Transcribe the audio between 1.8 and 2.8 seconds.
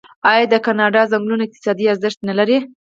ارزښت نلري؟